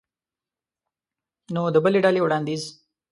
نو 1.53 1.61
د 1.73 1.75
بلې 1.83 1.99
ډلې 2.05 2.21
وړاندیز 2.23 2.61